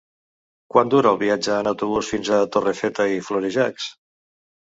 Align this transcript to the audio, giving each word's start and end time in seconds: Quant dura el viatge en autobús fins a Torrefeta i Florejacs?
Quant 0.75 0.91
dura 0.93 1.09
el 1.15 1.19
viatge 1.23 1.51
en 1.65 1.69
autobús 1.71 2.09
fins 2.13 2.31
a 2.37 2.39
Torrefeta 2.55 3.07
i 3.17 3.23
Florejacs? 3.27 3.93